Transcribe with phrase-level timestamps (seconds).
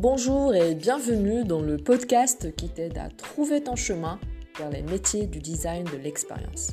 [0.00, 4.20] Bonjour et bienvenue dans le podcast qui t'aide à trouver ton chemin
[4.56, 6.70] vers les métiers du design de l'expérience.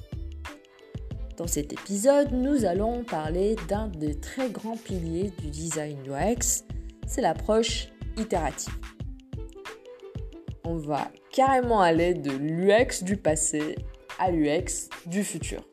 [1.36, 6.66] Dans cet épisode, nous allons parler d'un des très grands piliers du design UX,
[7.08, 8.76] c'est l'approche itérative.
[10.64, 13.76] On va carrément aller de l'UX du passé
[14.20, 15.64] à l'UX du futur.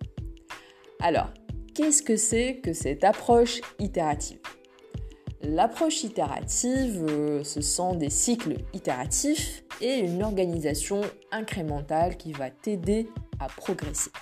[1.02, 1.28] Alors,
[1.74, 4.38] qu'est-ce que c'est que cette approche itérative?
[5.44, 11.00] L'approche itérative, euh, ce sont des cycles itératifs et une organisation
[11.32, 13.08] incrémentale qui va t'aider
[13.40, 14.12] à progresser.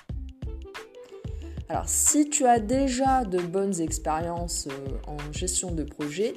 [1.68, 6.34] Alors si tu as déjà de bonnes expériences euh, en gestion de projet,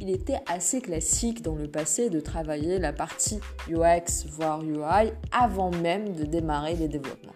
[0.00, 3.38] il était assez classique dans le passé de travailler la partie
[3.70, 7.32] UX voire UI avant même de démarrer les développements.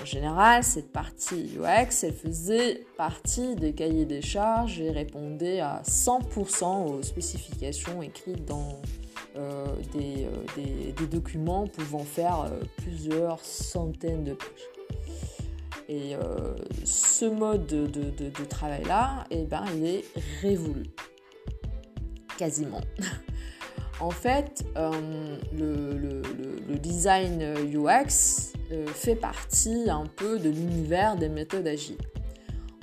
[0.00, 5.82] En général, cette partie UX, elle faisait partie des cahiers des charges et répondait à
[5.84, 8.80] 100% aux spécifications écrites dans
[9.36, 14.48] euh, euh, des, documents pouvant faire euh, plusieurs centaines de pages.
[15.88, 16.14] Et
[16.84, 20.04] ce mode de, travail-là, eh ben, il est
[20.40, 20.84] révolu.
[22.38, 22.80] Quasiment.
[24.00, 24.64] en fait,
[25.52, 26.22] le,
[26.78, 31.98] design UX euh, fait partie un peu de l'univers des méthodes agiles.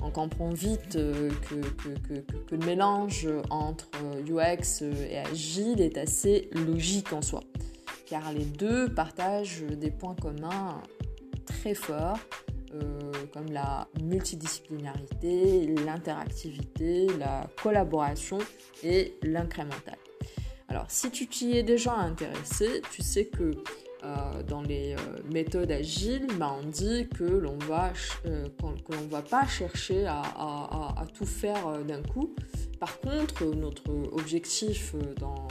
[0.02, 3.90] On comprend vite euh, que, le mélange entre
[4.28, 7.42] UX et agile est assez logique en soi,
[8.08, 10.82] car les deux partagent des points communs
[11.46, 12.20] très forts,
[12.74, 18.40] euh, comme la multidisciplinarité, l'interactivité, la collaboration
[18.82, 19.98] et l'incrémental.
[20.70, 23.52] Alors si tu t'y es déjà intéressé, tu sais que
[24.04, 24.98] euh, dans les euh,
[25.32, 27.94] méthodes agiles, bah, on dit que l'on va,
[28.26, 28.48] euh,
[29.10, 32.34] va pas chercher à, tout faire d'un coup.
[32.80, 35.48] Par contre, notre objectif dans,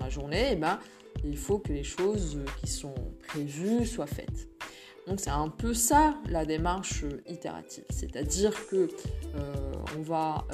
[0.00, 0.78] la journée, eh ben,
[1.24, 2.94] il faut que les choses qui sont
[3.26, 4.48] prévues soient faites.
[5.06, 8.88] Donc c'est un peu ça la démarche itérative, c'est-à-dire que
[9.96, 10.44] on va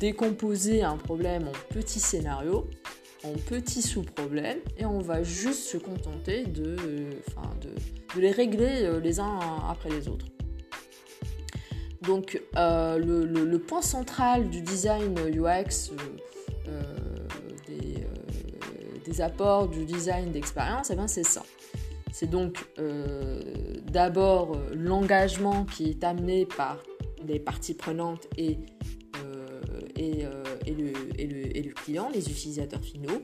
[0.00, 2.68] décomposer un problème en petits scénarios
[3.24, 9.20] en petits sous-problèmes et on va juste se contenter de, de, les régler euh, les
[9.20, 9.38] uns
[9.68, 10.26] après les autres.
[12.02, 15.92] Donc euh, le, point central du design UX,
[16.68, 16.82] euh,
[19.04, 21.42] des, apports du design d'expérience, eh ben, c'est ça.
[22.12, 22.64] C'est donc
[23.86, 26.78] d'abord l'engagement qui est amené par
[27.26, 28.58] les parties prenantes et
[30.00, 30.92] euh, et, le,
[31.72, 33.22] client, les utilisateurs finaux.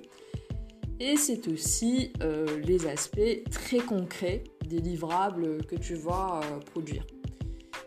[0.98, 7.04] Et c'est aussi euh, les aspects très concrets des livrables que tu vas euh, produire.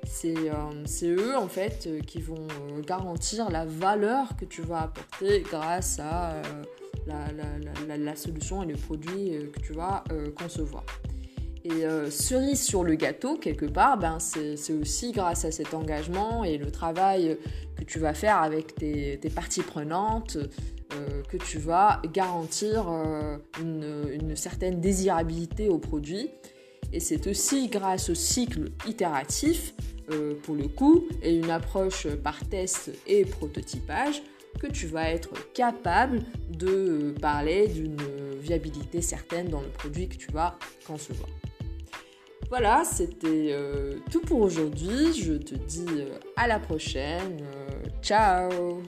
[0.06, 0.36] C'est
[1.04, 2.48] eux en fait qui vont
[2.86, 6.42] garantir la valeur que tu vas apporter grâce à
[7.08, 10.04] la, solution et le produit que tu vas
[10.36, 10.84] concevoir.
[11.70, 16.44] Et euh, cerise sur le gâteau, quelque part, ben, c'est aussi grâce à cet engagement
[16.44, 17.38] et le travail
[17.78, 24.36] que tu vas faire avec tes, parties prenantes euh, que tu vas garantir euh, une,
[24.36, 26.32] certaine désirabilité au produit.
[26.92, 29.76] Et c'est aussi grâce au cycle itératif,
[30.42, 34.24] pour le coup, et une approche par test et prototypage,
[34.60, 37.96] que tu vas être capable de parler d'une
[38.42, 40.58] viabilité certaine dans le produit que tu vas
[40.88, 41.30] concevoir.
[42.50, 45.14] Voilà, c'était euh, tout pour aujourd'hui.
[45.14, 47.42] Je te dis euh, à la prochaine.
[47.42, 48.82] Euh, ciao